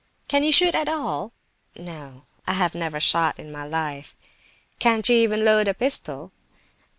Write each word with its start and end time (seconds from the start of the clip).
"Can 0.27 0.43
you 0.43 0.51
shoot 0.51 0.73
at 0.73 0.89
all?" 0.89 1.31
"No, 1.75 2.23
I 2.47 2.53
have 2.53 2.73
never 2.73 2.99
shot 2.99 3.37
in 3.37 3.51
my 3.51 3.65
life." 3.67 4.15
"Can't 4.79 5.07
you 5.07 5.15
even 5.17 5.45
load 5.45 5.67
a 5.67 5.75
pistol?" 5.75 6.31